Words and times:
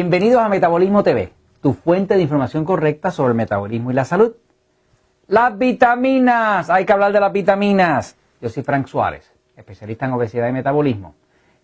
Bienvenidos 0.00 0.40
a 0.40 0.48
Metabolismo 0.48 1.02
TV, 1.02 1.30
tu 1.60 1.74
fuente 1.74 2.14
de 2.14 2.22
información 2.22 2.64
correcta 2.64 3.10
sobre 3.10 3.32
el 3.32 3.36
metabolismo 3.36 3.90
y 3.90 3.94
la 3.94 4.06
salud. 4.06 4.32
Las 5.26 5.58
vitaminas, 5.58 6.70
hay 6.70 6.86
que 6.86 6.92
hablar 6.94 7.12
de 7.12 7.20
las 7.20 7.30
vitaminas. 7.30 8.16
Yo 8.40 8.48
soy 8.48 8.62
Frank 8.62 8.86
Suárez, 8.86 9.30
especialista 9.58 10.06
en 10.06 10.12
obesidad 10.12 10.48
y 10.48 10.52
metabolismo. 10.52 11.16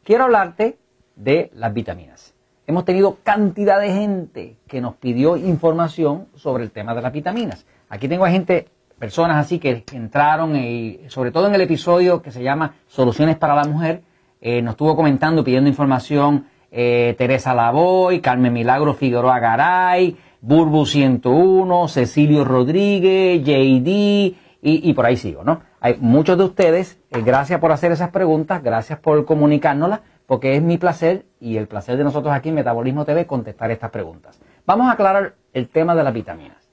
Quiero 0.05 0.25
hablarte 0.25 0.77
de 1.15 1.51
las 1.55 1.73
vitaminas. 1.73 2.35
Hemos 2.67 2.85
tenido 2.85 3.17
cantidad 3.23 3.81
de 3.81 3.95
gente 3.95 4.59
que 4.69 4.83
nos 4.83 4.97
pidió 4.97 5.39
información 5.39 6.29
sobre 6.35 6.63
el 6.63 6.73
tema 6.73 6.95
de 6.95 7.01
las 7.01 7.15
vitaminas. 7.15 7.65
Aquí 7.89 8.07
tengo 8.07 8.27
a 8.27 8.31
gente, 8.31 8.69
personas 8.99 9.39
así 9.39 9.59
que 9.59 9.83
entraron 9.93 10.57
y 10.57 11.07
sobre 11.09 11.31
todo 11.31 11.47
en 11.47 11.55
el 11.55 11.63
episodio 11.63 12.21
que 12.21 12.33
se 12.33 12.43
llama 12.43 12.75
Soluciones 12.87 13.39
para 13.39 13.55
la 13.55 13.65
Mujer, 13.65 14.03
eh, 14.43 14.61
nos 14.61 14.73
estuvo 14.73 14.95
comentando, 14.95 15.43
pidiendo 15.43 15.71
información 15.71 16.45
eh, 16.71 17.15
Teresa 17.17 17.55
Lavoy, 17.55 18.21
Carmen 18.21 18.53
Milagro 18.53 18.95
Figueroa 18.95 19.39
Garay, 19.39 20.17
Burbu 20.41 20.87
101, 20.87 21.89
Cecilio 21.89 22.45
Rodríguez, 22.45 23.43
JD 23.43 23.89
y, 23.89 24.35
y, 24.63 24.93
por 24.95 25.07
ahí 25.07 25.17
sigo, 25.17 25.45
¿no? 25.45 25.61
Hay 25.81 25.97
muchos 26.01 26.37
de 26.39 26.45
ustedes, 26.45 26.99
eh, 27.11 27.23
gracias 27.23 27.61
por 27.61 27.73
hacer 27.73 27.93
esas 27.93 28.11
preguntas, 28.11 28.63
gracias 28.63 28.99
por 28.99 29.25
comunicárnoslas, 29.25 30.01
porque 30.27 30.57
es 30.57 30.63
mi 30.63 30.79
placer 30.79 31.25
y 31.41 31.57
el 31.57 31.69
placer 31.69 31.97
de 31.97 32.05
nosotros 32.05 32.35
aquí 32.35 32.49
en 32.49 32.57
Metabolismo 32.57 33.05
TV 33.05 33.27
contestar 33.27 33.71
estas 33.71 33.91
preguntas. 33.91 34.41
Vamos 34.67 34.89
a 34.89 34.93
aclarar 34.93 35.35
el 35.53 35.69
tema 35.69 35.95
de 35.95 36.03
las 36.03 36.13
vitaminas. 36.13 36.69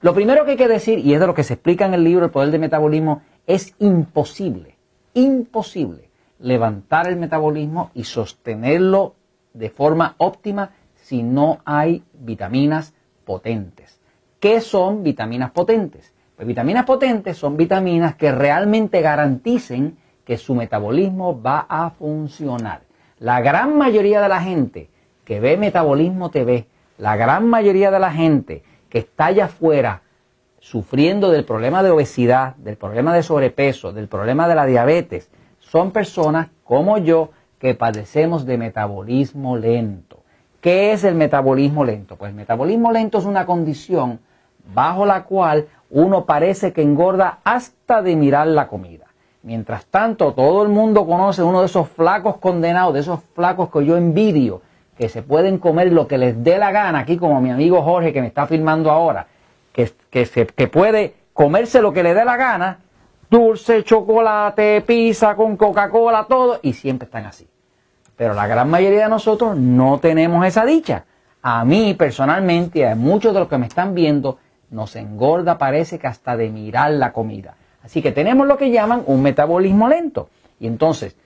Lo 0.00 0.14
primero 0.14 0.44
que 0.44 0.52
hay 0.52 0.56
que 0.56 0.66
decir, 0.66 0.98
y 0.98 1.14
es 1.14 1.20
de 1.20 1.26
lo 1.26 1.34
que 1.34 1.44
se 1.44 1.54
explica 1.54 1.86
en 1.86 1.94
el 1.94 2.02
libro 2.02 2.24
El 2.24 2.30
Poder 2.30 2.50
del 2.50 2.60
Metabolismo, 2.60 3.22
es 3.46 3.74
imposible, 3.78 4.76
imposible 5.14 6.10
levantar 6.38 7.06
el 7.08 7.16
metabolismo 7.16 7.90
y 7.94 8.04
sostenerlo 8.04 9.14
de 9.52 9.70
forma 9.70 10.14
óptima 10.18 10.70
si 10.94 11.22
no 11.22 11.58
hay 11.64 12.02
vitaminas 12.12 12.94
potentes. 13.24 14.00
¿Qué 14.38 14.60
son 14.60 15.02
vitaminas 15.02 15.50
potentes? 15.50 16.12
Pues 16.36 16.46
vitaminas 16.46 16.84
potentes 16.84 17.36
son 17.36 17.56
vitaminas 17.56 18.14
que 18.14 18.32
realmente 18.32 19.00
garanticen 19.02 19.98
que 20.24 20.38
su 20.38 20.54
metabolismo 20.54 21.40
va 21.42 21.66
a 21.68 21.90
funcionar. 21.90 22.82
La 23.18 23.40
gran 23.40 23.76
mayoría 23.76 24.22
de 24.22 24.28
la 24.28 24.40
gente 24.40 24.88
que 25.24 25.40
ve 25.40 25.56
Metabolismo 25.56 26.30
TV, 26.30 26.66
la 26.98 27.16
gran 27.16 27.46
mayoría 27.48 27.90
de 27.90 27.98
la 27.98 28.10
gente 28.10 28.62
que 28.88 28.98
está 28.98 29.26
allá 29.26 29.46
afuera 29.46 30.02
sufriendo 30.58 31.30
del 31.30 31.44
problema 31.44 31.82
de 31.82 31.90
obesidad, 31.90 32.56
del 32.56 32.76
problema 32.76 33.14
de 33.14 33.22
sobrepeso, 33.22 33.92
del 33.92 34.08
problema 34.08 34.48
de 34.48 34.54
la 34.54 34.66
diabetes, 34.66 35.30
son 35.58 35.90
personas 35.90 36.48
como 36.64 36.98
yo 36.98 37.30
que 37.60 37.74
padecemos 37.74 38.46
de 38.46 38.58
metabolismo 38.58 39.56
lento. 39.56 40.20
¿Qué 40.60 40.92
es 40.92 41.04
el 41.04 41.14
metabolismo 41.14 41.84
lento? 41.84 42.16
Pues 42.16 42.30
el 42.30 42.36
metabolismo 42.36 42.90
lento 42.90 43.18
es 43.18 43.26
una 43.26 43.46
condición 43.46 44.18
bajo 44.74 45.06
la 45.06 45.24
cual 45.24 45.68
uno 45.90 46.24
parece 46.24 46.72
que 46.72 46.82
engorda 46.82 47.38
hasta 47.44 48.02
de 48.02 48.16
mirar 48.16 48.46
la 48.46 48.66
comida. 48.66 49.06
Mientras 49.42 49.86
tanto, 49.86 50.32
todo 50.32 50.62
el 50.62 50.68
mundo 50.68 51.06
conoce 51.06 51.42
uno 51.42 51.60
de 51.60 51.66
esos 51.66 51.88
flacos 51.88 52.38
condenados, 52.38 52.94
de 52.94 53.00
esos 53.00 53.20
flacos 53.34 53.70
que 53.70 53.84
yo 53.84 53.96
envidio, 53.96 54.62
que 54.96 55.08
se 55.08 55.22
pueden 55.22 55.58
comer 55.58 55.92
lo 55.92 56.06
que 56.06 56.18
les 56.18 56.42
dé 56.42 56.58
la 56.58 56.72
gana, 56.72 57.00
aquí 57.00 57.16
como 57.16 57.40
mi 57.40 57.50
amigo 57.50 57.82
Jorge 57.82 58.12
que 58.12 58.20
me 58.20 58.26
está 58.26 58.46
filmando 58.46 58.90
ahora, 58.90 59.26
que, 59.72 59.90
que, 60.10 60.26
que 60.26 60.68
puede 60.68 61.14
comerse 61.32 61.80
lo 61.80 61.92
que 61.92 62.02
le 62.02 62.14
dé 62.14 62.24
la 62.24 62.36
gana, 62.36 62.80
dulce, 63.30 63.82
chocolate, 63.82 64.82
pizza 64.82 65.34
con 65.36 65.56
Coca-Cola, 65.56 66.26
todo, 66.28 66.60
y 66.62 66.74
siempre 66.74 67.06
están 67.06 67.24
así. 67.24 67.49
Pero 68.20 68.34
la 68.34 68.46
gran 68.46 68.68
mayoría 68.68 69.04
de 69.04 69.08
nosotros 69.08 69.56
no 69.56 69.98
tenemos 69.98 70.44
esa 70.44 70.66
dicha. 70.66 71.06
A 71.40 71.64
mí 71.64 71.94
personalmente, 71.94 72.86
a 72.86 72.94
muchos 72.94 73.32
de 73.32 73.40
los 73.40 73.48
que 73.48 73.56
me 73.56 73.64
están 73.64 73.94
viendo, 73.94 74.36
nos 74.68 74.94
engorda, 74.94 75.56
parece 75.56 75.98
que 75.98 76.06
hasta 76.06 76.36
de 76.36 76.50
mirar 76.50 76.90
la 76.90 77.14
comida. 77.14 77.54
Así 77.82 78.02
que 78.02 78.12
tenemos 78.12 78.46
lo 78.46 78.58
que 78.58 78.70
llaman 78.70 79.04
un 79.06 79.22
metabolismo 79.22 79.88
lento. 79.88 80.28
Y 80.58 80.66
entonces, 80.66 81.16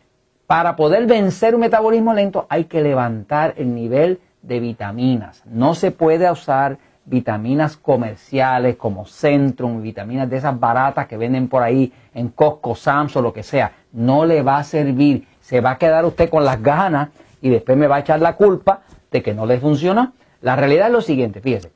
para 0.47 0.77
poder 0.77 1.07
vencer 1.07 1.57
un 1.57 1.63
metabolismo 1.63 2.15
lento 2.15 2.47
hay 2.49 2.67
que 2.67 2.81
levantar 2.81 3.55
el 3.57 3.75
nivel 3.75 4.21
de 4.43 4.61
vitaminas. 4.61 5.43
No 5.47 5.75
se 5.75 5.91
puede 5.91 6.31
usar 6.31 6.79
vitaminas 7.07 7.77
comerciales 7.77 8.77
como 8.77 9.05
Centrum, 9.05 9.83
vitaminas 9.83 10.31
de 10.31 10.37
esas 10.37 10.61
baratas 10.61 11.09
que 11.09 11.17
venden 11.17 11.49
por 11.49 11.65
ahí 11.65 11.93
en 12.15 12.29
Costco, 12.29 12.77
Sam's 12.77 13.17
o 13.17 13.21
lo 13.21 13.33
que 13.33 13.43
sea. 13.43 13.73
No 13.91 14.25
le 14.25 14.43
va 14.43 14.59
a 14.59 14.63
servir. 14.63 15.27
Se 15.45 15.61
va 15.61 15.73
a 15.73 15.79
quedar 15.79 16.07
usted 16.07 16.31
con 16.31 16.43
las 16.43 16.63
ganas 16.63 17.11
y 17.43 17.51
después 17.51 17.77
me 17.77 17.87
va 17.87 17.97
a 17.97 17.99
echar 17.99 18.19
la 18.19 18.35
culpa 18.35 18.81
de 19.11 19.23
que 19.23 19.35
no 19.35 19.45
le 19.45 19.61
funciona. 19.61 20.15
La 20.41 20.57
realidad 20.57 20.87
es 20.87 20.93
lo 20.95 21.03
siguiente, 21.03 21.43
fíjese. 21.43 21.71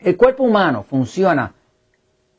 El 0.00 0.16
cuerpo 0.16 0.42
humano 0.42 0.82
funciona 0.82 1.52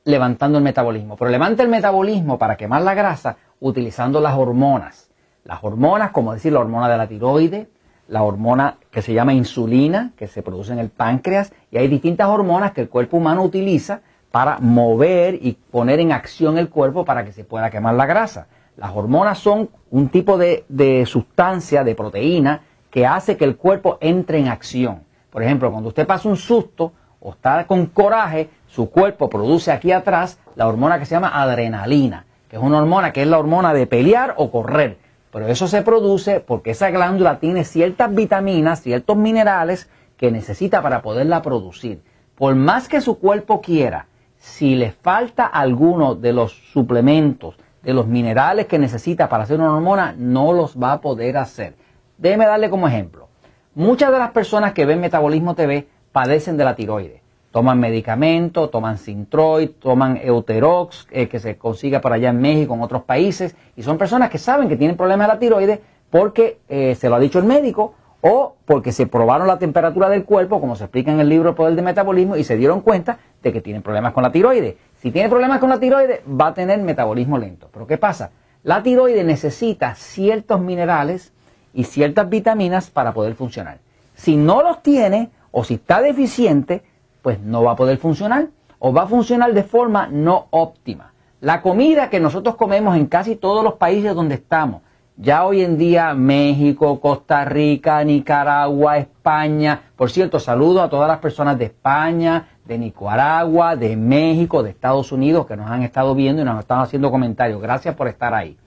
levantando 0.04 0.58
el 0.58 0.64
metabolismo, 0.66 1.16
pero 1.16 1.32
levanta 1.32 1.64
el 1.64 1.70
metabolismo 1.70 2.38
para 2.38 2.58
quemar 2.58 2.82
la 2.82 2.94
grasa 2.94 3.38
utilizando 3.62 4.20
las 4.20 4.36
hormonas. 4.36 5.10
Las 5.46 5.64
hormonas, 5.64 6.12
como 6.12 6.34
decir 6.34 6.52
la 6.52 6.60
hormona 6.60 6.90
de 6.90 6.98
la 6.98 7.08
tiroide, 7.08 7.70
la 8.10 8.24
hormona 8.24 8.76
que 8.92 9.02
se 9.02 9.14
llama 9.14 9.34
insulina, 9.34 10.12
que 10.18 10.28
se 10.28 10.42
produce 10.42 10.74
en 10.74 10.80
el 10.80 10.90
páncreas, 10.90 11.54
y 11.72 11.78
hay 11.78 11.88
distintas 11.88 12.28
hormonas 12.28 12.74
que 12.74 12.82
el 12.82 12.90
cuerpo 12.90 13.16
humano 13.16 13.44
utiliza 13.44 14.02
para 14.30 14.60
mover 14.60 15.36
y 15.36 15.54
poner 15.72 16.02
en 16.02 16.12
acción 16.12 16.58
el 16.58 16.68
cuerpo 16.68 17.06
para 17.06 17.24
que 17.24 17.32
se 17.32 17.46
pueda 17.46 17.70
quemar 17.70 17.96
la 17.96 18.06
grasa. 18.06 18.48
Las 18.78 18.96
hormonas 18.96 19.40
son 19.40 19.70
un 19.92 20.10
tipo 20.10 20.38
de, 20.38 20.66
de 20.70 21.06
sustancia, 21.06 21.84
de 21.84 21.96
proteína, 21.96 22.62
que 22.90 23.06
hace 23.06 23.38
que 23.38 23.46
el 23.46 23.58
cuerpo 23.58 23.98
entre 24.02 24.40
en 24.40 24.48
acción. 24.48 25.04
Por 25.30 25.44
ejemplo, 25.44 25.72
cuando 25.72 25.90
usted 25.90 26.06
pasa 26.06 26.30
un 26.30 26.38
susto 26.38 26.94
o 27.20 27.32
está 27.32 27.66
con 27.66 27.88
coraje, 27.88 28.50
su 28.68 28.90
cuerpo 28.90 29.30
produce 29.30 29.72
aquí 29.72 29.92
atrás 29.92 30.40
la 30.56 30.68
hormona 30.68 31.00
que 31.00 31.06
se 31.06 31.16
llama 31.16 31.42
adrenalina, 31.42 32.26
que 32.50 32.58
es 32.58 32.62
una 32.62 32.80
hormona 32.80 33.12
que 33.14 33.22
es 33.22 33.28
la 33.28 33.40
hormona 33.40 33.74
de 33.74 33.88
pelear 33.88 34.36
o 34.38 34.52
correr. 34.52 34.98
Pero 35.32 35.48
eso 35.48 35.68
se 35.68 35.82
produce 35.82 36.40
porque 36.40 36.72
esa 36.72 36.92
glándula 36.92 37.40
tiene 37.40 37.64
ciertas 37.64 38.14
vitaminas, 38.14 38.82
ciertos 38.82 39.18
minerales 39.18 39.90
que 40.18 40.32
necesita 40.32 40.84
para 40.84 41.02
poderla 41.02 41.42
producir. 41.42 42.04
Por 42.36 42.54
más 42.56 42.88
que 42.88 43.02
su 43.02 43.18
cuerpo 43.18 43.62
quiera, 43.62 44.08
si 44.38 44.76
le 44.76 44.92
falta 44.92 45.46
alguno 45.46 46.14
de 46.14 46.34
los 46.34 46.54
suplementos, 46.72 47.58
de 47.84 47.94
los 47.94 48.08
minerales 48.08 48.66
que 48.66 48.80
necesita 48.80 49.30
para 49.30 49.44
hacer 49.44 49.60
una 49.60 49.74
hormona, 49.74 50.16
no 50.18 50.54
los 50.54 50.82
va 50.82 50.94
a 50.94 51.02
poder 51.02 51.38
hacer. 51.38 51.76
Déjeme 52.18 52.46
darle 52.46 52.70
como 52.70 52.88
ejemplo. 52.88 53.28
Muchas 53.76 54.12
de 54.12 54.20
las 54.20 54.32
personas 54.32 54.74
que 54.74 54.86
ven 54.86 55.02
Metabolismo 55.02 55.56
TV 55.56 55.88
padecen 56.12 56.58
de 56.58 56.64
la 56.64 56.76
tiroides 56.76 57.24
toman 57.54 57.80
medicamentos, 57.80 58.72
toman 58.72 58.98
Sintroid, 58.98 59.70
toman 59.80 60.20
Euterox, 60.24 61.08
eh, 61.12 61.28
que 61.28 61.40
se 61.40 61.56
consigue 61.56 62.00
por 62.00 62.12
allá 62.12 62.30
en 62.30 62.42
México, 62.42 62.74
en 62.74 62.82
otros 62.82 63.04
países, 63.04 63.56
y 63.76 63.84
son 63.84 64.00
personas 64.00 64.32
que 64.32 64.40
saben 64.40 64.68
que 64.68 64.76
tienen 64.76 64.98
problemas 64.98 65.28
de 65.28 65.34
la 65.36 65.40
tiroides 65.40 65.80
porque 66.10 66.58
eh, 66.68 66.96
se 66.96 67.10
lo 67.10 67.16
ha 67.16 67.20
dicho 67.20 67.38
el 67.38 67.46
médico 67.46 67.94
o 68.22 68.56
porque 68.66 68.92
se 68.92 69.06
probaron 69.06 69.46
la 69.46 69.60
temperatura 69.60 70.10
del 70.10 70.26
cuerpo, 70.26 70.60
como 70.60 70.76
se 70.76 70.86
explica 70.86 71.12
en 71.12 71.20
el 71.20 71.30
libro 71.30 71.54
Poder 71.54 71.76
de 71.76 71.84
Metabolismo, 71.84 72.38
y 72.38 72.44
se 72.44 72.58
dieron 72.58 72.82
cuenta 72.82 73.20
de 73.44 73.54
que 73.54 73.62
tienen 73.62 73.84
problemas 73.84 74.14
con 74.14 74.24
la 74.24 74.32
tiroides. 74.32 74.74
Si 75.04 75.12
tiene 75.12 75.28
problemas 75.28 75.60
con 75.60 75.70
la 75.70 75.82
tiroides, 75.82 76.22
va 76.22 76.48
a 76.48 76.54
tener 76.54 76.80
metabolismo 76.80 77.38
lento. 77.38 77.68
Pero 77.74 77.86
¿qué 77.86 77.98
pasa? 77.98 78.32
La 78.64 78.82
tiroides 78.82 79.26
necesita 79.26 79.96
ciertos 79.96 80.62
minerales 80.62 81.34
y 81.74 81.84
ciertas 81.84 82.30
vitaminas 82.30 82.90
para 82.90 83.14
poder 83.14 83.36
funcionar. 83.36 83.80
Si 84.14 84.38
no 84.38 84.64
los 84.64 84.82
tiene 84.82 85.30
o 85.52 85.66
si 85.66 85.74
está 85.74 86.02
deficiente, 86.02 86.84
pues 87.22 87.42
no 87.42 87.64
va 87.64 87.74
a 87.74 87.76
poder 87.76 87.98
funcionar 87.98 88.48
o 88.80 88.94
va 88.94 89.02
a 89.02 89.08
funcionar 89.08 89.54
de 89.54 89.64
forma 89.64 90.08
no 90.08 90.48
óptima. 90.52 91.12
La 91.42 91.62
comida 91.62 92.10
que 92.10 92.22
nosotros 92.22 92.56
comemos 92.56 92.96
en 92.96 93.08
casi 93.08 93.36
todos 93.36 93.62
los 93.62 93.74
países 93.74 94.16
donde 94.16 94.36
estamos, 94.36 94.84
ya 95.18 95.46
hoy 95.46 95.62
en 95.62 95.78
día 95.78 96.14
México, 96.14 97.00
Costa 97.00 97.46
Rica, 97.46 98.04
Nicaragua, 98.04 98.98
España, 98.98 99.82
por 99.96 100.10
cierto, 100.10 100.40
saludo 100.40 100.82
a 100.82 100.90
todas 100.90 101.08
las 101.08 101.20
personas 101.20 101.58
de 101.58 101.66
España, 101.66 102.48
de 102.66 102.78
Nicaragua, 102.78 103.76
de 103.76 103.96
México, 103.96 104.64
de 104.64 104.72
Estados 104.72 105.12
Unidos 105.12 105.46
que 105.46 105.56
nos 105.56 105.70
han 105.70 105.84
estado 105.84 106.16
viendo 106.16 106.42
y 106.42 106.46
nos 106.46 106.60
están 106.60 106.80
haciendo 106.80 107.12
comentarios. 107.12 107.62
Gracias 107.62 107.96
por 107.96 108.08
estar 108.08 108.34
ahí 108.34 108.58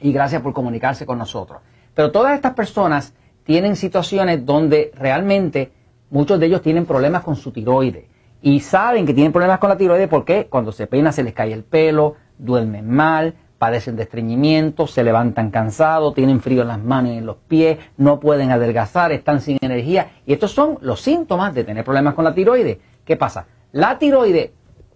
y 0.00 0.12
gracias 0.12 0.42
por 0.42 0.52
comunicarse 0.52 1.06
con 1.06 1.18
nosotros. 1.18 1.60
Pero 1.94 2.10
todas 2.10 2.34
estas 2.34 2.54
personas 2.54 3.14
tienen 3.44 3.76
situaciones 3.76 4.44
donde 4.44 4.90
realmente 4.96 5.72
Muchos 6.14 6.38
de 6.38 6.46
ellos 6.46 6.62
tienen 6.62 6.86
problemas 6.86 7.24
con 7.24 7.34
su 7.34 7.50
tiroides 7.50 8.04
y 8.40 8.60
saben 8.60 9.04
que 9.04 9.14
tienen 9.14 9.32
problemas 9.32 9.58
con 9.58 9.68
la 9.68 9.76
tiroides 9.76 10.06
porque 10.08 10.46
cuando 10.48 10.70
se 10.70 10.86
peina 10.86 11.10
se 11.10 11.24
les 11.24 11.32
cae 11.32 11.52
el 11.52 11.64
pelo, 11.64 12.14
duermen 12.38 12.88
mal, 12.88 13.34
padecen 13.64 13.96
de 13.96 14.02
estreñimiento, 14.02 14.86
se 14.86 15.02
levantan 15.02 15.50
cansados, 15.50 16.12
tienen 16.12 16.42
frío 16.42 16.60
en 16.60 16.68
las 16.68 16.82
manos 16.82 17.12
y 17.12 17.16
en 17.16 17.24
los 17.24 17.36
pies, 17.36 17.78
no 17.96 18.20
pueden 18.20 18.50
adelgazar, 18.50 19.10
están 19.10 19.40
sin 19.40 19.56
energía. 19.62 20.08
Y 20.26 20.34
estos 20.34 20.52
son 20.52 20.76
los 20.82 21.00
síntomas 21.00 21.54
de 21.54 21.64
tener 21.64 21.82
problemas 21.82 22.12
con 22.12 22.24
la 22.24 22.34
tiroides. 22.34 22.76
¿Qué 23.06 23.16
pasa? 23.16 23.46
La 23.72 23.98
tiroides 23.98 24.50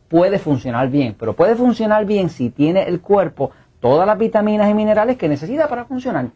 puede 0.09 0.39
funcionar 0.39 0.91
bien, 0.91 1.17
pero 1.19 1.33
puede 1.33 1.57
funcionar 1.57 2.05
bien 2.05 2.29
si 2.29 2.51
tiene 2.51 2.83
el 2.83 3.01
cuerpo 3.01 3.53
todas 3.81 4.07
las 4.07 4.19
vitaminas 4.19 4.69
y 4.69 4.75
minerales 4.75 5.17
que 5.17 5.31
necesita 5.31 5.67
para 5.67 5.87
funcionar. 5.87 6.27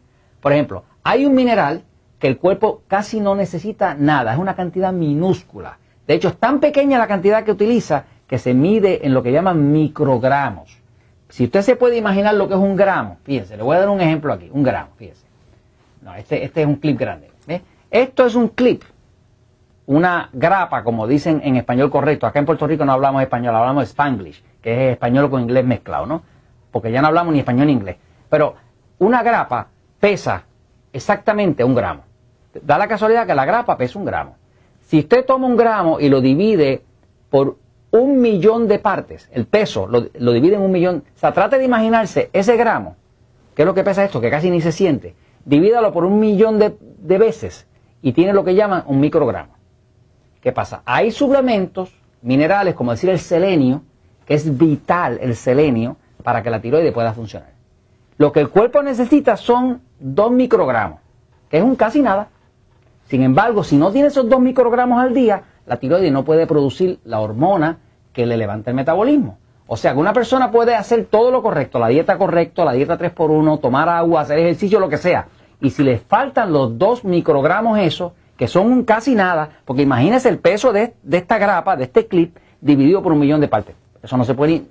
Por 0.41 0.53
ejemplo, 0.53 0.85
hay 1.03 1.27
un 1.27 1.35
mineral 1.35 1.83
que 2.17 2.27
el 2.27 2.39
cuerpo 2.39 2.81
casi 2.87 3.19
no 3.19 3.35
necesita 3.35 3.93
nada, 3.93 4.33
es 4.33 4.39
una 4.39 4.55
cantidad 4.55 4.91
minúscula. 4.91 5.77
De 6.07 6.15
hecho, 6.15 6.29
es 6.29 6.37
tan 6.37 6.59
pequeña 6.59 6.97
la 6.97 7.05
cantidad 7.05 7.43
que 7.43 7.51
utiliza 7.51 8.05
que 8.25 8.39
se 8.39 8.55
mide 8.55 9.05
en 9.05 9.13
lo 9.13 9.21
que 9.21 9.31
llaman 9.31 9.71
microgramos. 9.71 10.82
Si 11.33 11.45
usted 11.45 11.63
se 11.63 11.75
puede 11.75 11.97
imaginar 11.97 12.35
lo 12.35 12.47
que 12.47 12.53
es 12.53 12.59
un 12.59 12.75
gramo, 12.75 13.17
fíjense, 13.23 13.57
le 13.57 13.63
voy 13.63 13.75
a 13.75 13.79
dar 13.79 13.89
un 13.89 13.99
ejemplo 13.99 14.31
aquí, 14.31 14.51
un 14.53 14.61
gramo, 14.61 14.91
fíjense. 14.97 15.25
No, 16.03 16.13
este, 16.13 16.43
este 16.43 16.61
es 16.61 16.67
un 16.67 16.75
clip 16.75 16.99
grande. 16.99 17.31
Esto 17.89 18.27
es 18.27 18.35
un 18.35 18.49
clip, 18.49 18.83
una 19.87 20.29
grapa, 20.31 20.83
como 20.83 21.07
dicen 21.07 21.41
en 21.43 21.55
español 21.55 21.89
correcto. 21.89 22.27
Acá 22.27 22.37
en 22.37 22.45
Puerto 22.45 22.67
Rico 22.67 22.85
no 22.85 22.91
hablamos 22.91 23.23
español, 23.23 23.55
hablamos 23.55 23.85
spanglish, 23.85 24.43
que 24.61 24.89
es 24.89 24.93
español 24.93 25.31
con 25.31 25.41
inglés 25.41 25.65
mezclado, 25.65 26.05
¿no? 26.05 26.21
Porque 26.69 26.91
ya 26.91 27.01
no 27.01 27.07
hablamos 27.07 27.33
ni 27.33 27.39
español 27.39 27.65
ni 27.65 27.73
inglés. 27.73 27.97
Pero 28.29 28.53
una 28.99 29.23
grapa 29.23 29.69
pesa 29.99 30.43
exactamente 30.91 31.63
un 31.63 31.73
gramo. 31.73 32.03
Da 32.61 32.77
la 32.77 32.87
casualidad 32.87 33.25
que 33.25 33.33
la 33.33 33.45
grapa 33.45 33.75
pesa 33.75 33.97
un 33.97 34.05
gramo. 34.05 34.35
Si 34.81 34.99
usted 34.99 35.25
toma 35.25 35.47
un 35.47 35.57
gramo 35.57 35.99
y 35.99 36.09
lo 36.09 36.21
divide 36.21 36.83
por 37.31 37.57
un 37.93 38.21
millón 38.21 38.67
de 38.67 38.79
partes, 38.79 39.29
el 39.31 39.45
peso 39.45 39.85
lo, 39.87 40.01
divide 40.33 40.55
en 40.55 40.61
un 40.61 40.71
millón, 40.71 41.03
o 41.15 41.19
sea, 41.19 41.31
trate 41.31 41.59
de 41.59 41.65
imaginarse 41.65 42.31
ese 42.33 42.57
gramo, 42.57 42.95
que 43.53 43.61
es 43.61 43.65
lo 43.67 43.75
que 43.75 43.83
pesa 43.83 44.03
esto, 44.03 44.19
que 44.19 44.31
casi 44.31 44.49
ni 44.49 44.61
se 44.61 44.71
siente, 44.71 45.13
divídalo 45.45 45.93
por 45.93 46.03
un 46.03 46.19
millón 46.19 46.57
de, 46.57 46.75
de 46.79 47.17
veces 47.19 47.67
y 48.01 48.13
tiene 48.13 48.33
lo 48.33 48.43
que 48.43 48.55
llaman 48.55 48.83
un 48.87 48.99
microgramo. 48.99 49.53
¿Qué 50.41 50.51
pasa? 50.51 50.81
Hay 50.85 51.11
suplementos 51.11 51.93
minerales, 52.23 52.73
como 52.73 52.89
decir 52.89 53.11
el 53.11 53.19
selenio, 53.19 53.83
que 54.25 54.33
es 54.33 54.57
vital 54.57 55.19
el 55.21 55.35
selenio 55.35 55.97
para 56.23 56.41
que 56.41 56.49
la 56.49 56.61
tiroide 56.61 56.91
pueda 56.91 57.13
funcionar. 57.13 57.51
Lo 58.17 58.31
que 58.31 58.39
el 58.39 58.49
cuerpo 58.49 58.81
necesita 58.81 59.37
son 59.37 59.81
2 59.99 60.31
microgramos, 60.31 60.99
que 61.47 61.59
es 61.59 61.63
un 61.63 61.75
casi 61.75 62.01
nada. 62.01 62.29
Sin 63.07 63.21
embargo, 63.21 63.63
si 63.63 63.77
no 63.77 63.91
tiene 63.91 64.07
esos 64.07 64.27
2 64.27 64.41
microgramos 64.41 64.99
al 64.99 65.13
día, 65.13 65.43
la 65.67 65.77
tiroides 65.77 66.11
no 66.11 66.25
puede 66.25 66.47
producir 66.47 66.99
la 67.03 67.19
hormona 67.19 67.77
que 68.13 68.25
le 68.25 68.37
levanta 68.37 68.69
el 68.69 68.75
metabolismo. 68.75 69.37
O 69.67 69.77
sea 69.77 69.93
que 69.93 69.99
una 69.99 70.13
persona 70.13 70.51
puede 70.51 70.75
hacer 70.75 71.05
todo 71.05 71.31
lo 71.31 71.41
correcto, 71.41 71.79
la 71.79 71.87
dieta 71.87 72.17
correcta, 72.17 72.63
la 72.65 72.73
dieta 72.73 72.97
3x1, 72.97 73.59
tomar 73.59 73.89
agua, 73.89 74.21
hacer 74.21 74.39
ejercicio, 74.39 74.79
lo 74.79 74.89
que 74.89 74.97
sea. 74.97 75.27
Y 75.61 75.69
si 75.71 75.83
le 75.83 75.97
faltan 75.97 76.51
los 76.51 76.77
2 76.77 77.05
microgramos 77.05 77.79
eso, 77.79 78.13
que 78.37 78.47
son 78.47 78.83
casi 78.83 79.15
nada, 79.15 79.49
porque 79.65 79.83
imagínese 79.83 80.29
el 80.29 80.39
peso 80.39 80.73
de, 80.73 80.93
esta 81.11 81.37
grapa, 81.37 81.75
de 81.75 81.85
este 81.85 82.07
clip, 82.07 82.35
dividido 82.59 83.01
por 83.01 83.13
un 83.13 83.19
millón 83.19 83.41
de 83.41 83.47
partes. 83.47 83.75
Eso 84.01 84.17
no 84.17 84.25
se 84.25 84.33
puede, 84.33 84.63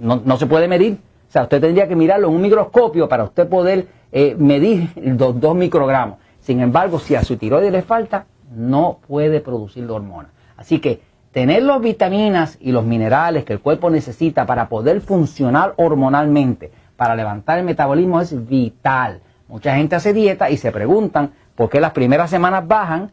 no, 0.00 0.20
no 0.24 0.36
se 0.36 0.46
puede 0.46 0.66
medir. 0.66 0.98
O 1.28 1.32
sea, 1.32 1.42
usted 1.42 1.60
tendría 1.60 1.86
que 1.86 1.94
mirarlo 1.94 2.28
en 2.28 2.34
un 2.34 2.42
microscopio 2.42 3.08
para 3.08 3.24
usted 3.24 3.48
poder 3.48 3.86
eh, 4.10 4.34
medir 4.36 4.90
los 4.96 5.38
2 5.38 5.54
microgramos. 5.54 6.18
Sin 6.40 6.60
embargo, 6.60 6.98
si 6.98 7.14
a 7.14 7.22
su 7.22 7.36
tiroides 7.36 7.70
le 7.70 7.82
falta, 7.82 8.26
no 8.54 8.98
puede 9.06 9.40
producir 9.40 9.84
la 9.84 9.92
hormona. 9.92 10.30
Así 10.56 10.80
que 10.80 11.00
tener 11.32 11.62
las 11.62 11.80
vitaminas 11.80 12.56
y 12.60 12.72
los 12.72 12.84
minerales 12.84 13.44
que 13.44 13.52
el 13.52 13.60
cuerpo 13.60 13.90
necesita 13.90 14.46
para 14.46 14.68
poder 14.68 15.00
funcionar 15.00 15.74
hormonalmente, 15.76 16.70
para 16.96 17.14
levantar 17.14 17.58
el 17.58 17.64
metabolismo 17.64 18.20
es 18.20 18.46
vital. 18.46 19.20
Mucha 19.48 19.76
gente 19.76 19.96
hace 19.96 20.12
dieta 20.12 20.50
y 20.50 20.56
se 20.56 20.72
preguntan 20.72 21.32
por 21.54 21.68
qué 21.68 21.80
las 21.80 21.92
primeras 21.92 22.30
semanas 22.30 22.66
bajan, 22.66 23.10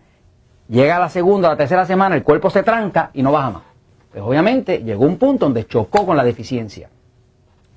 llega 0.67 0.99
la 0.99 1.09
segunda 1.09 1.49
o 1.49 1.51
la 1.51 1.57
tercera 1.57 1.85
semana, 1.85 2.15
el 2.15 2.23
cuerpo 2.23 2.49
se 2.49 2.63
tranca 2.63 3.11
y 3.13 3.21
no 3.21 3.31
baja 3.31 3.51
más. 3.51 3.63
Pues 4.11 4.23
obviamente 4.23 4.79
llegó 4.79 5.05
un 5.05 5.17
punto 5.17 5.45
donde 5.45 5.65
chocó 5.65 6.05
con 6.05 6.15
la 6.15 6.23
deficiencia. 6.23 6.89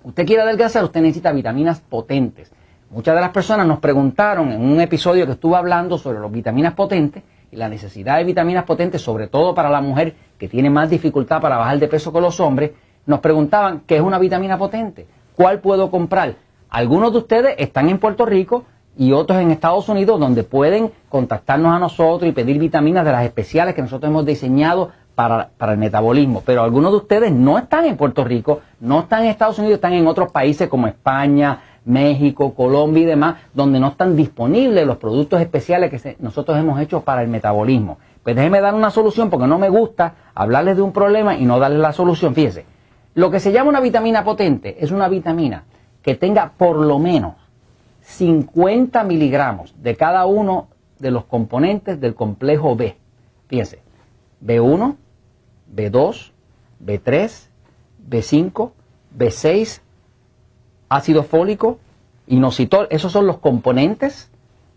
Usted 0.04 0.24
quiere 0.24 0.42
adelgazar, 0.42 0.84
usted 0.84 1.00
necesita 1.00 1.32
vitaminas 1.32 1.80
potentes. 1.80 2.52
Muchas 2.90 3.14
de 3.14 3.20
las 3.20 3.30
personas 3.30 3.66
nos 3.66 3.80
preguntaron 3.80 4.50
en 4.52 4.62
un 4.62 4.80
episodio 4.80 5.26
que 5.26 5.32
estuve 5.32 5.56
hablando 5.56 5.98
sobre 5.98 6.20
las 6.20 6.30
vitaminas 6.30 6.74
potentes 6.74 7.22
y 7.50 7.56
la 7.56 7.68
necesidad 7.68 8.18
de 8.18 8.24
vitaminas 8.24 8.64
potentes, 8.64 9.02
sobre 9.02 9.26
todo 9.26 9.54
para 9.54 9.70
la 9.70 9.80
mujer 9.80 10.14
que 10.38 10.48
tiene 10.48 10.70
más 10.70 10.90
dificultad 10.90 11.40
para 11.40 11.56
bajar 11.56 11.78
de 11.78 11.88
peso 11.88 12.12
que 12.12 12.20
los 12.20 12.40
hombres, 12.40 12.72
nos 13.06 13.20
preguntaban 13.20 13.82
qué 13.86 13.96
es 13.96 14.02
una 14.02 14.18
vitamina 14.18 14.58
potente, 14.58 15.06
cuál 15.34 15.60
puedo 15.60 15.90
comprar. 15.90 16.34
Algunos 16.68 17.12
de 17.12 17.18
ustedes 17.18 17.54
están 17.58 17.88
en 17.88 17.98
Puerto 17.98 18.26
Rico 18.26 18.64
y 18.98 19.12
otros 19.12 19.40
en 19.40 19.50
Estados 19.50 19.88
Unidos 19.88 20.20
donde 20.20 20.42
pueden 20.42 20.90
contactarnos 21.08 21.74
a 21.74 21.78
nosotros 21.78 22.28
y 22.28 22.32
pedir 22.32 22.58
vitaminas 22.58 23.04
de 23.04 23.12
las 23.12 23.24
especiales 23.24 23.74
que 23.74 23.80
nosotros 23.80 24.10
hemos 24.10 24.26
diseñado 24.26 24.90
para, 25.14 25.50
para, 25.56 25.72
el 25.72 25.78
metabolismo. 25.78 26.42
Pero 26.44 26.62
algunos 26.62 26.92
de 26.92 26.98
ustedes 26.98 27.32
no 27.32 27.58
están 27.58 27.86
en 27.86 27.96
Puerto 27.96 28.24
Rico, 28.24 28.60
no 28.80 29.00
están 29.00 29.22
en 29.22 29.30
Estados 29.30 29.58
Unidos, 29.58 29.76
están 29.76 29.94
en 29.94 30.06
otros 30.06 30.30
países 30.30 30.68
como 30.68 30.86
España, 30.86 31.60
México, 31.88 32.54
Colombia 32.54 33.02
y 33.02 33.06
demás, 33.06 33.36
donde 33.54 33.80
no 33.80 33.88
están 33.88 34.14
disponibles 34.14 34.86
los 34.86 34.98
productos 34.98 35.40
especiales 35.40 35.90
que 35.90 36.16
nosotros 36.20 36.58
hemos 36.58 36.80
hecho 36.80 37.00
para 37.00 37.22
el 37.22 37.28
metabolismo. 37.28 37.98
Pues 38.22 38.36
déjeme 38.36 38.60
dar 38.60 38.74
una 38.74 38.90
solución 38.90 39.30
porque 39.30 39.46
no 39.46 39.58
me 39.58 39.70
gusta 39.70 40.14
hablarles 40.34 40.76
de 40.76 40.82
un 40.82 40.92
problema 40.92 41.36
y 41.36 41.44
no 41.46 41.58
darles 41.58 41.80
la 41.80 41.92
solución. 41.92 42.34
Fíjese, 42.34 42.66
lo 43.14 43.30
que 43.30 43.40
se 43.40 43.52
llama 43.52 43.70
una 43.70 43.80
vitamina 43.80 44.22
potente 44.22 44.76
es 44.84 44.90
una 44.90 45.08
vitamina 45.08 45.64
que 46.02 46.14
tenga 46.14 46.52
por 46.56 46.76
lo 46.76 46.98
menos 46.98 47.34
50 48.02 49.02
miligramos 49.04 49.74
de 49.82 49.96
cada 49.96 50.26
uno 50.26 50.68
de 50.98 51.10
los 51.10 51.24
componentes 51.24 52.00
del 52.00 52.14
complejo 52.14 52.76
B. 52.76 52.96
Fíjense, 53.48 53.80
B1, 54.44 54.96
B2, 55.74 56.32
B3, 56.84 57.48
B5, 58.08 58.70
B6, 59.16 59.80
ácido 60.88 61.22
fólico, 61.22 61.78
inositol, 62.26 62.86
esos 62.90 63.12
son 63.12 63.26
los 63.26 63.38
componentes 63.38 64.30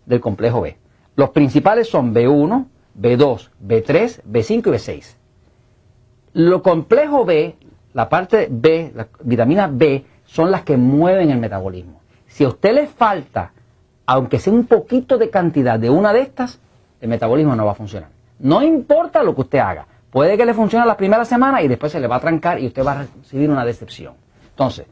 del 0.06 0.20
complejo 0.20 0.60
B. 0.60 0.76
Los 1.16 1.30
principales 1.30 1.88
son 1.88 2.14
B1, 2.14 2.66
B2, 2.98 3.50
B3, 3.64 4.22
B5 4.24 4.56
y 4.56 4.60
B6. 4.60 5.14
Lo 6.34 6.62
complejo 6.62 7.24
B, 7.24 7.56
la 7.92 8.08
parte 8.08 8.48
B, 8.50 8.92
la 8.94 9.08
vitamina 9.22 9.66
B, 9.66 10.04
son 10.24 10.50
las 10.50 10.62
que 10.62 10.76
mueven 10.76 11.30
el 11.30 11.38
metabolismo. 11.38 12.00
Si 12.26 12.44
a 12.44 12.48
usted 12.48 12.72
le 12.72 12.86
falta, 12.86 13.52
aunque 14.06 14.38
sea 14.38 14.52
un 14.52 14.66
poquito 14.66 15.18
de 15.18 15.28
cantidad 15.28 15.78
de 15.78 15.90
una 15.90 16.12
de 16.12 16.22
estas, 16.22 16.58
el 17.00 17.08
metabolismo 17.08 17.54
no 17.54 17.66
va 17.66 17.72
a 17.72 17.76
funcionar. 17.76 18.08
No 18.38 18.62
importa 18.62 19.22
lo 19.22 19.34
que 19.34 19.42
usted 19.42 19.58
haga. 19.58 19.86
Puede 20.10 20.36
que 20.36 20.46
le 20.46 20.54
funcione 20.54 20.86
la 20.86 20.96
primera 20.96 21.24
semana 21.24 21.62
y 21.62 21.68
después 21.68 21.92
se 21.92 22.00
le 22.00 22.06
va 22.06 22.16
a 22.16 22.20
trancar 22.20 22.58
y 22.58 22.66
usted 22.66 22.84
va 22.84 22.92
a 22.92 23.06
recibir 23.20 23.50
una 23.50 23.64
decepción. 23.64 24.14
Entonces, 24.50 24.86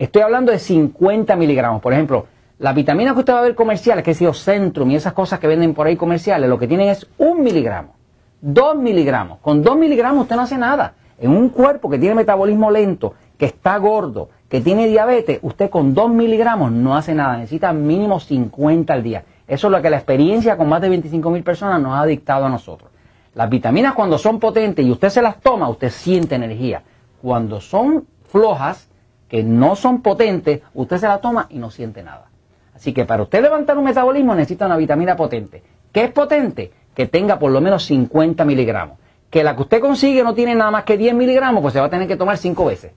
Estoy 0.00 0.22
hablando 0.22 0.50
de 0.50 0.58
50 0.58 1.36
miligramos. 1.36 1.82
Por 1.82 1.92
ejemplo, 1.92 2.24
las 2.58 2.74
vitaminas 2.74 3.12
que 3.12 3.18
usted 3.18 3.34
va 3.34 3.40
a 3.40 3.42
ver 3.42 3.54
comerciales, 3.54 4.02
que 4.02 4.12
es 4.12 4.42
Centrum 4.42 4.90
y 4.90 4.96
esas 4.96 5.12
cosas 5.12 5.38
que 5.38 5.46
venden 5.46 5.74
por 5.74 5.86
ahí 5.86 5.96
comerciales, 5.96 6.48
lo 6.48 6.58
que 6.58 6.66
tienen 6.66 6.88
es 6.88 7.06
un 7.18 7.42
miligramo, 7.42 7.96
dos 8.40 8.76
miligramos. 8.76 9.40
Con 9.40 9.62
dos 9.62 9.76
miligramos 9.76 10.22
usted 10.22 10.36
no 10.36 10.42
hace 10.42 10.56
nada. 10.56 10.94
En 11.18 11.32
un 11.32 11.50
cuerpo 11.50 11.90
que 11.90 11.98
tiene 11.98 12.14
metabolismo 12.14 12.70
lento, 12.70 13.12
que 13.36 13.44
está 13.44 13.76
gordo, 13.76 14.30
que 14.48 14.62
tiene 14.62 14.86
diabetes, 14.86 15.38
usted 15.42 15.68
con 15.68 15.92
dos 15.92 16.08
miligramos 16.08 16.72
no 16.72 16.96
hace 16.96 17.14
nada. 17.14 17.36
Necesita 17.36 17.70
mínimo 17.74 18.20
50 18.20 18.94
al 18.94 19.02
día. 19.02 19.24
Eso 19.46 19.66
es 19.66 19.70
lo 19.70 19.82
que 19.82 19.90
la 19.90 19.98
experiencia 19.98 20.56
con 20.56 20.66
más 20.66 20.80
de 20.80 20.88
25 20.88 21.28
mil 21.28 21.42
personas 21.42 21.78
nos 21.78 22.00
ha 22.00 22.06
dictado 22.06 22.46
a 22.46 22.48
nosotros. 22.48 22.90
Las 23.34 23.50
vitaminas 23.50 23.92
cuando 23.92 24.16
son 24.16 24.40
potentes 24.40 24.82
y 24.82 24.90
usted 24.90 25.10
se 25.10 25.20
las 25.20 25.38
toma, 25.40 25.68
usted 25.68 25.90
siente 25.90 26.36
energía. 26.36 26.82
Cuando 27.20 27.60
son 27.60 28.06
flojas, 28.28 28.89
que 29.30 29.44
no 29.44 29.76
son 29.76 30.02
potentes, 30.02 30.60
usted 30.74 30.98
se 30.98 31.06
la 31.06 31.18
toma 31.18 31.46
y 31.48 31.58
no 31.58 31.70
siente 31.70 32.02
nada. 32.02 32.26
Así 32.74 32.92
que 32.92 33.04
para 33.04 33.22
usted 33.22 33.40
levantar 33.40 33.78
un 33.78 33.84
metabolismo 33.84 34.34
necesita 34.34 34.66
una 34.66 34.76
vitamina 34.76 35.16
potente. 35.16 35.62
¿Qué 35.92 36.04
es 36.04 36.10
potente? 36.10 36.72
Que 36.94 37.06
tenga 37.06 37.38
por 37.38 37.52
lo 37.52 37.60
menos 37.60 37.84
50 37.84 38.44
miligramos. 38.44 38.98
Que 39.30 39.44
la 39.44 39.54
que 39.54 39.62
usted 39.62 39.80
consigue 39.80 40.24
no 40.24 40.34
tiene 40.34 40.56
nada 40.56 40.72
más 40.72 40.82
que 40.82 40.96
10 40.98 41.14
miligramos, 41.14 41.62
pues 41.62 41.72
se 41.72 41.80
va 41.80 41.86
a 41.86 41.90
tener 41.90 42.08
que 42.08 42.16
tomar 42.16 42.38
5 42.38 42.64
veces. 42.64 42.92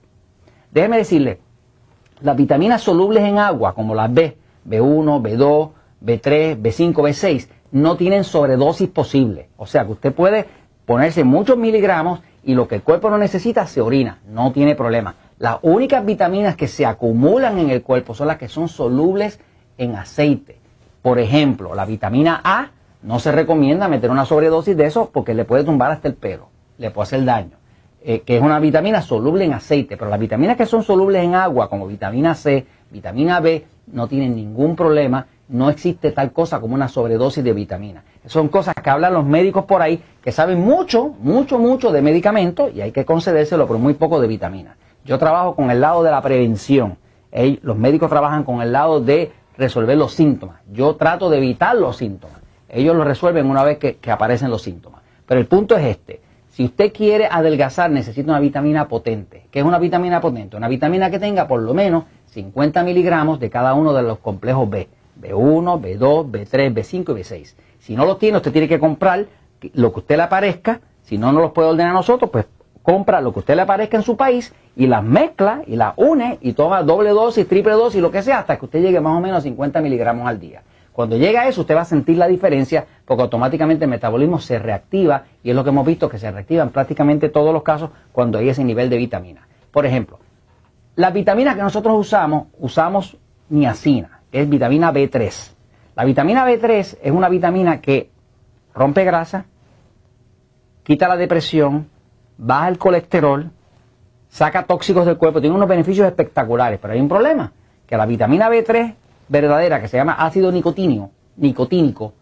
Déjeme 0.72 0.96
decirle, 0.96 1.38
las 2.20 2.36
vitaminas 2.36 2.82
solubles 2.82 3.22
en 3.22 3.38
agua, 3.38 3.74
como 3.74 3.94
las 3.94 4.12
B, 4.12 4.36
B1, 4.68 5.22
B2, 5.22 5.70
B3, 6.04 6.60
B5, 6.60 6.94
B6, 6.94 7.48
no 7.70 7.96
tienen 7.96 8.24
sobredosis 8.24 8.88
posible. 8.88 9.50
O 9.56 9.66
sea 9.66 9.84
que 9.84 9.92
usted 9.92 10.12
puede 10.12 10.46
ponerse 10.84 11.22
muchos 11.22 11.56
miligramos 11.56 12.20
y 12.42 12.54
lo 12.54 12.66
que 12.66 12.74
el 12.76 12.82
cuerpo 12.82 13.08
no 13.08 13.18
necesita 13.18 13.68
se 13.68 13.80
orina, 13.80 14.18
no 14.26 14.50
tiene 14.50 14.74
problema. 14.74 15.14
Las 15.38 15.58
únicas 15.62 16.04
vitaminas 16.04 16.56
que 16.56 16.68
se 16.68 16.86
acumulan 16.86 17.58
en 17.58 17.70
el 17.70 17.82
cuerpo 17.82 18.14
son 18.14 18.28
las 18.28 18.38
que 18.38 18.48
son 18.48 18.68
solubles 18.68 19.40
en 19.78 19.96
aceite. 19.96 20.58
Por 21.02 21.18
ejemplo, 21.18 21.74
la 21.74 21.84
vitamina 21.84 22.40
A 22.44 22.70
no 23.02 23.18
se 23.18 23.32
recomienda 23.32 23.88
meter 23.88 24.10
una 24.10 24.24
sobredosis 24.24 24.76
de 24.76 24.86
eso 24.86 25.10
porque 25.12 25.34
le 25.34 25.44
puede 25.44 25.64
tumbar 25.64 25.90
hasta 25.90 26.08
el 26.08 26.14
pelo, 26.14 26.48
le 26.78 26.90
puede 26.90 27.04
hacer 27.04 27.24
daño. 27.24 27.56
Eh, 28.06 28.20
que 28.20 28.36
es 28.36 28.42
una 28.42 28.60
vitamina 28.60 29.02
soluble 29.02 29.44
en 29.44 29.54
aceite, 29.54 29.96
pero 29.96 30.10
las 30.10 30.20
vitaminas 30.20 30.56
que 30.56 30.66
son 30.66 30.82
solubles 30.82 31.24
en 31.24 31.34
agua, 31.34 31.68
como 31.68 31.86
vitamina 31.86 32.34
C, 32.34 32.66
vitamina 32.90 33.40
B, 33.40 33.64
no 33.88 34.06
tienen 34.08 34.36
ningún 34.36 34.76
problema, 34.76 35.26
no 35.48 35.68
existe 35.68 36.12
tal 36.12 36.32
cosa 36.32 36.60
como 36.60 36.74
una 36.74 36.88
sobredosis 36.88 37.42
de 37.42 37.52
vitamina. 37.52 38.04
Son 38.26 38.48
cosas 38.48 38.74
que 38.74 38.90
hablan 38.90 39.14
los 39.14 39.24
médicos 39.24 39.64
por 39.64 39.82
ahí 39.82 40.02
que 40.22 40.32
saben 40.32 40.60
mucho, 40.60 41.08
mucho, 41.18 41.58
mucho 41.58 41.92
de 41.92 42.02
medicamentos 42.02 42.72
y 42.74 42.82
hay 42.82 42.92
que 42.92 43.04
concedérselo, 43.04 43.66
pero 43.66 43.78
muy 43.78 43.94
poco 43.94 44.20
de 44.20 44.28
vitaminas. 44.28 44.76
Yo 45.04 45.18
trabajo 45.18 45.54
con 45.54 45.70
el 45.70 45.80
lado 45.80 46.02
de 46.02 46.10
la 46.10 46.22
prevención. 46.22 46.96
los 47.62 47.76
médicos 47.76 48.08
trabajan 48.08 48.44
con 48.44 48.62
el 48.62 48.72
lado 48.72 49.00
de 49.00 49.32
resolver 49.56 49.96
los 49.96 50.14
síntomas. 50.14 50.60
Yo 50.72 50.96
trato 50.96 51.30
de 51.30 51.38
evitar 51.38 51.76
los 51.76 51.96
síntomas. 51.96 52.38
ellos 52.68 52.96
lo 52.96 53.04
resuelven 53.04 53.46
una 53.46 53.62
vez 53.62 53.78
que, 53.78 53.96
que 53.96 54.10
aparecen 54.10 54.50
los 54.50 54.62
síntomas. 54.62 55.02
Pero 55.26 55.40
el 55.40 55.46
punto 55.46 55.76
es 55.76 55.84
este. 55.84 56.20
Si 56.48 56.64
usted 56.64 56.92
quiere 56.92 57.26
adelgazar, 57.30 57.90
necesita 57.90 58.30
una 58.30 58.40
vitamina 58.40 58.88
potente. 58.88 59.46
¿Qué 59.50 59.58
es 59.58 59.64
una 59.64 59.78
vitamina 59.78 60.20
potente? 60.20 60.56
Una 60.56 60.68
vitamina 60.68 61.10
que 61.10 61.18
tenga 61.18 61.48
por 61.48 61.60
lo 61.60 61.74
menos 61.74 62.04
50 62.26 62.82
miligramos 62.84 63.40
de 63.40 63.50
cada 63.50 63.74
uno 63.74 63.92
de 63.92 64.02
los 64.02 64.18
complejos 64.18 64.70
B. 64.70 64.88
B1, 65.20 65.80
B2, 65.80 66.30
B3, 66.30 66.74
B5 66.74 67.10
y 67.10 67.22
B6. 67.22 67.54
Si 67.78 67.96
no 67.96 68.04
los 68.04 68.18
tiene, 68.18 68.38
usted 68.38 68.52
tiene 68.52 68.68
que 68.68 68.78
comprar 68.78 69.26
lo 69.74 69.92
que 69.92 70.00
usted 70.00 70.16
le 70.16 70.22
aparezca. 70.22 70.80
Si 71.02 71.18
no, 71.18 71.32
no 71.32 71.40
los 71.40 71.52
puede 71.52 71.68
ordenar 71.68 71.90
a 71.90 71.94
nosotros, 71.94 72.30
pues 72.30 72.46
compra 72.84 73.22
lo 73.22 73.32
que 73.32 73.38
usted 73.38 73.56
le 73.56 73.62
aparezca 73.62 73.96
en 73.96 74.02
su 74.02 74.14
país 74.14 74.54
y 74.76 74.86
las 74.86 75.02
mezcla 75.02 75.62
y 75.66 75.74
las 75.74 75.94
une 75.96 76.38
y 76.42 76.52
toma 76.52 76.82
doble 76.82 77.10
dosis, 77.10 77.48
triple 77.48 77.72
dosis, 77.72 78.00
lo 78.02 78.10
que 78.10 78.22
sea, 78.22 78.40
hasta 78.40 78.58
que 78.58 78.66
usted 78.66 78.82
llegue 78.82 79.00
más 79.00 79.16
o 79.16 79.20
menos 79.20 79.38
a 79.38 79.40
50 79.40 79.80
miligramos 79.80 80.28
al 80.28 80.38
día. 80.38 80.62
Cuando 80.92 81.16
llega 81.16 81.40
a 81.40 81.48
eso, 81.48 81.62
usted 81.62 81.74
va 81.74 81.80
a 81.80 81.86
sentir 81.86 82.18
la 82.18 82.28
diferencia 82.28 82.84
porque 83.06 83.22
automáticamente 83.22 83.86
el 83.86 83.90
metabolismo 83.90 84.38
se 84.38 84.58
reactiva 84.58 85.24
y 85.42 85.48
es 85.48 85.56
lo 85.56 85.64
que 85.64 85.70
hemos 85.70 85.86
visto 85.86 86.10
que 86.10 86.18
se 86.18 86.30
reactiva 86.30 86.62
en 86.62 86.68
prácticamente 86.68 87.30
todos 87.30 87.54
los 87.54 87.62
casos 87.62 87.88
cuando 88.12 88.38
hay 88.38 88.50
ese 88.50 88.62
nivel 88.62 88.90
de 88.90 88.98
vitamina. 88.98 89.48
Por 89.72 89.86
ejemplo, 89.86 90.18
las 90.94 91.14
vitaminas 91.14 91.56
que 91.56 91.62
nosotros 91.62 91.98
usamos, 91.98 92.48
usamos 92.58 93.16
niacina, 93.48 94.20
es 94.30 94.46
vitamina 94.46 94.92
B3. 94.92 95.54
La 95.96 96.04
vitamina 96.04 96.46
B3 96.46 96.98
es 97.02 97.10
una 97.10 97.30
vitamina 97.30 97.80
que 97.80 98.10
rompe 98.74 99.04
grasa, 99.04 99.46
quita 100.82 101.08
la 101.08 101.16
depresión, 101.16 101.88
baja 102.36 102.68
el 102.68 102.78
colesterol, 102.78 103.50
saca 104.28 104.64
tóxicos 104.64 105.06
del 105.06 105.16
cuerpo, 105.16 105.40
tiene 105.40 105.56
unos 105.56 105.68
beneficios 105.68 106.06
espectaculares, 106.06 106.78
pero 106.80 106.94
hay 106.94 107.00
un 107.00 107.08
problema, 107.08 107.52
que 107.86 107.96
la 107.96 108.06
vitamina 108.06 108.48
B3 108.48 108.94
verdadera, 109.28 109.80
que 109.80 109.88
se 109.88 109.96
llama 109.96 110.14
ácido 110.14 110.50
nicotínico, 110.50 111.10
nicotínico, 111.36 112.12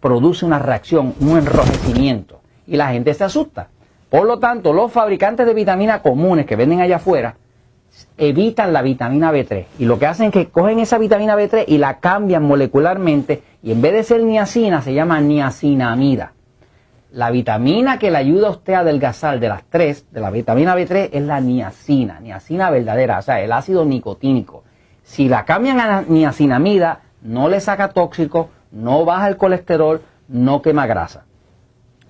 produce 0.00 0.44
una 0.44 0.58
reacción, 0.58 1.14
un 1.20 1.38
enrojecimiento, 1.38 2.40
y 2.66 2.76
la 2.76 2.88
gente 2.88 3.14
se 3.14 3.24
asusta. 3.24 3.68
Por 4.10 4.26
lo 4.26 4.38
tanto, 4.38 4.72
los 4.72 4.92
fabricantes 4.92 5.46
de 5.46 5.54
vitaminas 5.54 6.00
comunes 6.00 6.44
que 6.44 6.56
venden 6.56 6.80
allá 6.80 6.96
afuera 6.96 7.36
evitan 8.16 8.72
la 8.72 8.82
vitamina 8.82 9.32
B3 9.32 9.66
y 9.78 9.84
lo 9.84 9.98
que 9.98 10.06
hacen 10.06 10.26
es 10.26 10.32
que 10.32 10.48
cogen 10.48 10.78
esa 10.78 10.98
vitamina 10.98 11.36
B3 11.36 11.64
y 11.66 11.78
la 11.78 11.98
cambian 11.98 12.42
molecularmente 12.42 13.42
y 13.62 13.72
en 13.72 13.82
vez 13.82 13.92
de 13.92 14.02
ser 14.02 14.22
niacina 14.22 14.82
se 14.82 14.94
llama 14.94 15.20
niacinamida. 15.20 16.32
La 17.12 17.30
vitamina 17.30 17.98
que 17.98 18.10
le 18.10 18.16
ayuda 18.16 18.48
a 18.48 18.52
usted 18.52 18.72
a 18.72 18.78
adelgazar 18.80 19.38
de 19.38 19.48
las 19.48 19.64
tres, 19.64 20.06
de 20.10 20.20
la 20.20 20.30
vitamina 20.30 20.74
B3, 20.74 21.10
es 21.12 21.22
la 21.22 21.40
niacina, 21.40 22.20
niacina 22.20 22.70
verdadera, 22.70 23.18
o 23.18 23.22
sea, 23.22 23.40
el 23.42 23.52
ácido 23.52 23.84
nicotínico. 23.84 24.64
Si 25.02 25.28
la 25.28 25.44
cambian 25.44 25.78
a 25.78 26.02
niacinamida, 26.02 27.00
no 27.20 27.48
le 27.48 27.60
saca 27.60 27.88
tóxico, 27.88 28.48
no 28.70 29.04
baja 29.04 29.28
el 29.28 29.36
colesterol, 29.36 30.00
no 30.28 30.62
quema 30.62 30.86
grasa. 30.86 31.24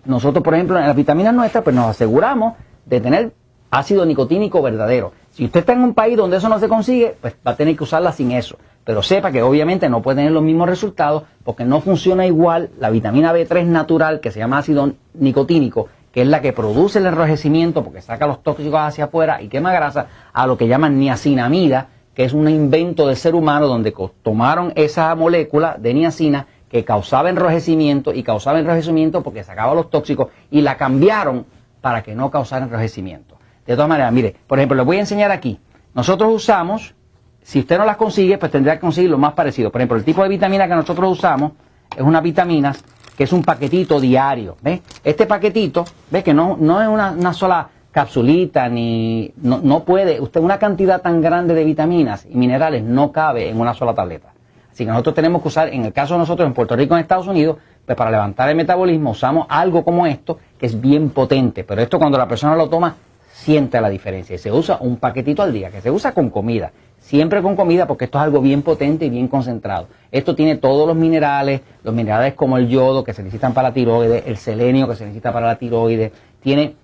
Nosotros, 0.04 0.44
por 0.44 0.54
ejemplo, 0.54 0.78
en 0.78 0.86
las 0.86 0.96
vitaminas 0.96 1.34
nuestras, 1.34 1.64
pues 1.64 1.74
nos 1.74 1.86
aseguramos 1.86 2.54
de 2.86 3.00
tener 3.00 3.32
ácido 3.72 4.06
nicotínico 4.06 4.62
verdadero. 4.62 5.12
Si 5.30 5.44
usted 5.44 5.60
está 5.60 5.72
en 5.72 5.82
un 5.82 5.94
país 5.94 6.16
donde 6.16 6.36
eso 6.36 6.48
no 6.48 6.60
se 6.60 6.68
consigue, 6.68 7.16
pues 7.20 7.34
va 7.44 7.52
a 7.52 7.56
tener 7.56 7.76
que 7.76 7.84
usarla 7.84 8.12
sin 8.12 8.30
eso. 8.30 8.56
Pero 8.84 9.02
sepa 9.02 9.30
que 9.30 9.42
obviamente 9.42 9.88
no 9.88 10.02
puede 10.02 10.16
tener 10.16 10.32
los 10.32 10.42
mismos 10.42 10.68
resultados 10.68 11.24
porque 11.44 11.64
no 11.64 11.80
funciona 11.80 12.26
igual 12.26 12.70
la 12.78 12.90
vitamina 12.90 13.32
B3 13.32 13.66
natural, 13.66 14.20
que 14.20 14.30
se 14.30 14.40
llama 14.40 14.58
ácido 14.58 14.92
nicotínico, 15.14 15.88
que 16.12 16.22
es 16.22 16.28
la 16.28 16.40
que 16.40 16.52
produce 16.52 16.98
el 16.98 17.06
enrojecimiento 17.06 17.84
porque 17.84 18.02
saca 18.02 18.26
los 18.26 18.42
tóxicos 18.42 18.80
hacia 18.80 19.04
afuera 19.04 19.40
y 19.40 19.48
quema 19.48 19.72
grasa, 19.72 20.06
a 20.32 20.46
lo 20.46 20.58
que 20.58 20.68
llaman 20.68 20.98
niacinamida, 20.98 21.88
que 22.14 22.24
es 22.24 22.32
un 22.32 22.48
invento 22.48 23.06
del 23.06 23.16
ser 23.16 23.34
humano 23.34 23.66
donde 23.66 23.94
tomaron 24.22 24.72
esa 24.76 25.14
molécula 25.14 25.76
de 25.78 25.94
niacina 25.94 26.46
que 26.68 26.84
causaba 26.84 27.30
enrojecimiento 27.30 28.12
y 28.12 28.22
causaba 28.22 28.58
enrojecimiento 28.58 29.22
porque 29.22 29.44
sacaba 29.44 29.74
los 29.74 29.90
tóxicos 29.90 30.28
y 30.50 30.62
la 30.62 30.76
cambiaron 30.76 31.46
para 31.80 32.02
que 32.02 32.14
no 32.14 32.30
causara 32.30 32.64
enrojecimiento. 32.64 33.36
De 33.66 33.74
todas 33.74 33.88
maneras, 33.88 34.12
mire, 34.12 34.36
por 34.46 34.58
ejemplo, 34.58 34.76
les 34.76 34.86
voy 34.86 34.96
a 34.96 35.00
enseñar 35.00 35.30
aquí. 35.30 35.60
Nosotros 35.94 36.32
usamos, 36.32 36.94
si 37.42 37.60
usted 37.60 37.78
no 37.78 37.84
las 37.84 37.96
consigue, 37.96 38.38
pues 38.38 38.52
tendría 38.52 38.74
que 38.74 38.80
conseguir 38.80 39.10
lo 39.10 39.18
más 39.18 39.32
parecido. 39.32 39.70
Por 39.70 39.80
ejemplo, 39.80 39.96
el 39.96 40.04
tipo 40.04 40.22
de 40.22 40.28
vitamina 40.28 40.68
que 40.68 40.74
nosotros 40.74 41.10
usamos 41.10 41.52
es 41.96 42.02
una 42.02 42.20
vitamina 42.20 42.74
que 43.16 43.24
es 43.24 43.32
un 43.32 43.42
paquetito 43.42 44.00
diario. 44.00 44.56
¿Ves? 44.62 44.80
Este 45.04 45.26
paquetito, 45.26 45.84
¿ves? 46.10 46.24
Que 46.24 46.32
no, 46.32 46.56
no 46.58 46.80
es 46.80 46.88
una, 46.88 47.32
sola 47.32 47.68
capsulita, 47.90 48.68
ni 48.68 49.32
no, 49.36 49.60
no, 49.62 49.84
puede, 49.84 50.20
usted 50.20 50.40
una 50.40 50.58
cantidad 50.58 51.02
tan 51.02 51.20
grande 51.20 51.54
de 51.54 51.64
vitaminas 51.64 52.26
y 52.30 52.36
minerales 52.36 52.82
no 52.82 53.12
cabe 53.12 53.50
en 53.50 53.60
una 53.60 53.74
sola 53.74 53.92
tableta. 53.92 54.32
Así 54.72 54.84
que 54.84 54.90
nosotros 54.90 55.14
tenemos 55.14 55.42
que 55.42 55.48
usar, 55.48 55.68
en 55.68 55.84
el 55.84 55.92
caso 55.92 56.14
de 56.14 56.20
nosotros 56.20 56.46
en 56.46 56.54
Puerto 56.54 56.74
Rico, 56.74 56.94
en 56.94 57.00
Estados 57.00 57.26
Unidos, 57.26 57.58
pues 57.84 57.98
para 57.98 58.10
levantar 58.10 58.48
el 58.48 58.56
metabolismo 58.56 59.10
usamos 59.10 59.46
algo 59.50 59.84
como 59.84 60.06
esto, 60.06 60.38
que 60.58 60.66
es 60.66 60.80
bien 60.80 61.10
potente, 61.10 61.64
pero 61.64 61.82
esto 61.82 61.98
cuando 61.98 62.16
la 62.16 62.26
persona 62.26 62.56
lo 62.56 62.70
toma 62.70 62.94
siente 63.42 63.80
la 63.80 63.90
diferencia. 63.90 64.36
Y 64.36 64.38
se 64.38 64.52
usa 64.52 64.78
un 64.80 64.96
paquetito 64.96 65.42
al 65.42 65.52
día, 65.52 65.70
que 65.70 65.80
se 65.80 65.90
usa 65.90 66.12
con 66.12 66.30
comida, 66.30 66.72
siempre 66.98 67.42
con 67.42 67.56
comida 67.56 67.86
porque 67.86 68.04
esto 68.04 68.18
es 68.18 68.24
algo 68.24 68.40
bien 68.40 68.62
potente 68.62 69.06
y 69.06 69.10
bien 69.10 69.28
concentrado. 69.28 69.88
Esto 70.10 70.34
tiene 70.34 70.56
todos 70.56 70.86
los 70.86 70.96
minerales, 70.96 71.60
los 71.82 71.94
minerales 71.94 72.34
como 72.34 72.56
el 72.56 72.68
yodo 72.68 73.02
que 73.02 73.12
se 73.12 73.22
necesitan 73.22 73.52
para 73.52 73.68
la 73.68 73.74
tiroides, 73.74 74.24
el 74.26 74.36
selenio 74.36 74.88
que 74.88 74.94
se 74.94 75.04
necesita 75.04 75.32
para 75.32 75.46
la 75.46 75.56
tiroides, 75.56 76.12
tiene 76.40 76.76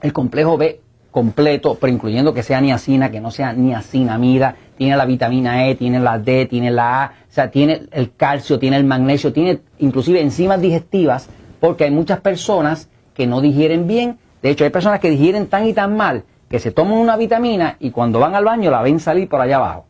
el 0.00 0.12
complejo 0.12 0.56
B 0.56 0.80
completo, 1.10 1.76
pero 1.80 1.92
incluyendo 1.92 2.32
que 2.32 2.42
sea 2.42 2.60
niacina, 2.60 3.10
que 3.10 3.20
no 3.20 3.30
sea 3.30 3.52
niacinamida, 3.52 4.56
tiene 4.76 4.96
la 4.96 5.04
vitamina 5.04 5.68
E, 5.68 5.74
tiene 5.74 6.00
la 6.00 6.18
D, 6.18 6.46
tiene 6.46 6.70
la 6.70 7.04
A, 7.04 7.06
o 7.08 7.32
sea, 7.32 7.50
tiene 7.50 7.82
el 7.92 8.14
calcio, 8.14 8.58
tiene 8.58 8.76
el 8.76 8.84
magnesio, 8.84 9.32
tiene 9.32 9.60
inclusive 9.78 10.20
enzimas 10.20 10.60
digestivas, 10.60 11.28
porque 11.60 11.84
hay 11.84 11.90
muchas 11.90 12.20
personas 12.20 12.88
que 13.14 13.26
no 13.26 13.40
digieren 13.40 13.86
bien 13.88 14.18
de 14.42 14.50
hecho, 14.50 14.64
hay 14.64 14.70
personas 14.70 15.00
que 15.00 15.10
digieren 15.10 15.48
tan 15.48 15.66
y 15.66 15.72
tan 15.72 15.96
mal 15.96 16.24
que 16.48 16.58
se 16.58 16.70
toman 16.70 16.94
una 16.94 17.16
vitamina 17.16 17.76
y 17.80 17.90
cuando 17.90 18.20
van 18.20 18.34
al 18.34 18.44
baño 18.44 18.70
la 18.70 18.82
ven 18.82 19.00
salir 19.00 19.28
por 19.28 19.40
allá 19.40 19.56
abajo. 19.56 19.86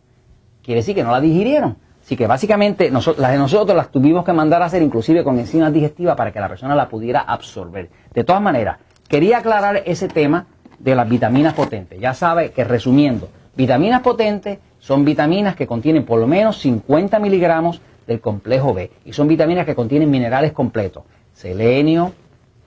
Quiere 0.63 0.81
decir 0.81 0.95
que 0.95 1.05
no 1.05 1.13
la 1.13 1.21
digirieron. 1.21 1.77
Así 2.03 2.17
que 2.17 2.27
básicamente 2.27 2.91
las 2.91 3.33
de 3.33 3.39
nosotros 3.39 3.77
las 3.77 3.91
tuvimos 3.91 4.25
que 4.25 4.33
mandar 4.33 4.63
a 4.63 4.65
hacer 4.65 4.81
inclusive 4.81 5.23
con 5.23 5.39
enzimas 5.39 5.73
digestivas 5.73 6.17
para 6.17 6.33
que 6.33 6.41
la 6.41 6.49
persona 6.49 6.75
la 6.75 6.89
pudiera 6.89 7.21
absorber. 7.21 7.91
De 8.15 8.25
todas 8.25 8.41
maneras, 8.41 8.79
quería 9.09 9.39
aclarar 9.39 9.83
ese 9.85 10.09
tema 10.09 10.47
de 10.79 10.95
las 10.95 11.07
vitaminas 11.07 11.53
potentes. 11.53 12.01
Ya 12.01 12.15
sabe 12.15 12.53
que 12.53 12.65
resumiendo, 12.65 13.29
vitaminas 13.55 14.01
potentes 14.01 14.59
son 14.79 15.05
vitaminas 15.05 15.55
que 15.55 15.67
contienen 15.67 16.07
por 16.07 16.19
lo 16.19 16.27
menos 16.27 16.59
50 16.61 17.19
miligramos 17.19 17.83
del 18.07 18.21
complejo 18.21 18.73
B 18.73 18.91
y 19.05 19.13
son 19.13 19.29
vitaminas 19.29 19.67
que 19.67 19.75
contienen 19.75 20.11
minerales 20.11 20.53
completos, 20.53 21.03
selenio, 21.35 22.13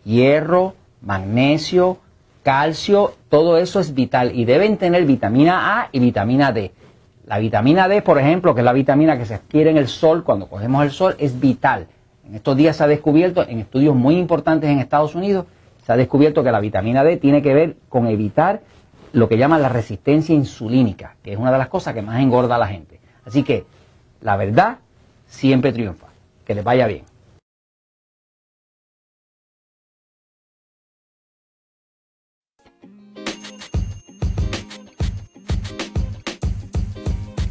hierro, 0.03 0.75
magnesio, 1.01 1.97
calcio, 2.43 3.13
todo 3.29 3.57
eso 3.57 3.79
es 3.79 3.93
vital 3.93 4.31
y 4.33 4.45
deben 4.45 4.77
tener 4.77 5.05
vitamina 5.05 5.81
A 5.81 5.89
y 5.91 5.99
vitamina 5.99 6.51
D. 6.51 6.71
La 7.25 7.39
vitamina 7.39 7.87
D, 7.87 8.01
por 8.01 8.19
ejemplo, 8.19 8.53
que 8.53 8.61
es 8.61 8.65
la 8.65 8.73
vitamina 8.73 9.17
que 9.17 9.25
se 9.25 9.35
adquiere 9.35 9.69
en 9.69 9.77
el 9.77 9.87
sol 9.87 10.23
cuando 10.23 10.47
cogemos 10.47 10.83
el 10.83 10.91
sol, 10.91 11.15
es 11.17 11.39
vital. 11.39 11.87
En 12.27 12.35
estos 12.35 12.57
días 12.57 12.77
se 12.77 12.83
ha 12.83 12.87
descubierto, 12.87 13.47
en 13.47 13.59
estudios 13.59 13.95
muy 13.95 14.17
importantes 14.17 14.69
en 14.69 14.79
Estados 14.79 15.15
Unidos, 15.15 15.45
se 15.85 15.91
ha 15.91 15.97
descubierto 15.97 16.43
que 16.43 16.51
la 16.51 16.59
vitamina 16.59 17.03
D 17.03 17.17
tiene 17.17 17.41
que 17.41 17.53
ver 17.53 17.77
con 17.89 18.07
evitar 18.07 18.61
lo 19.13 19.27
que 19.27 19.37
llaman 19.37 19.61
la 19.61 19.69
resistencia 19.69 20.33
insulínica, 20.33 21.15
que 21.23 21.33
es 21.33 21.37
una 21.37 21.51
de 21.51 21.57
las 21.57 21.67
cosas 21.67 21.93
que 21.93 22.01
más 22.01 22.21
engorda 22.21 22.55
a 22.55 22.59
la 22.59 22.67
gente. 22.67 22.99
Así 23.25 23.43
que 23.43 23.65
la 24.21 24.37
verdad 24.37 24.77
siempre 25.27 25.71
triunfa. 25.71 26.07
Que 26.45 26.55
les 26.55 26.63
vaya 26.63 26.87
bien. 26.87 27.10